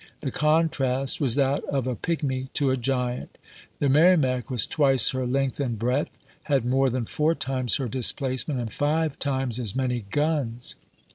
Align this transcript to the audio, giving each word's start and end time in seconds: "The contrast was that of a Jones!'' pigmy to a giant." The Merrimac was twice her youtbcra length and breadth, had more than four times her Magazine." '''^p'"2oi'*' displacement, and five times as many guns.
"The 0.21 0.31
contrast 0.31 1.21
was 1.21 1.35
that 1.35 1.63
of 1.65 1.85
a 1.85 1.91
Jones!'' 1.91 1.99
pigmy 2.01 2.47
to 2.55 2.71
a 2.71 2.75
giant." 2.75 3.37
The 3.77 3.87
Merrimac 3.87 4.49
was 4.49 4.65
twice 4.65 5.11
her 5.11 5.27
youtbcra 5.27 5.31
length 5.33 5.59
and 5.59 5.77
breadth, 5.77 6.17
had 6.45 6.65
more 6.65 6.89
than 6.89 7.05
four 7.05 7.35
times 7.35 7.75
her 7.75 7.83
Magazine." 7.85 7.99
'''^p'"2oi'*' 8.01 8.01
displacement, 8.01 8.59
and 8.59 8.73
five 8.73 9.19
times 9.19 9.59
as 9.59 9.75
many 9.75 10.05
guns. 10.09 10.73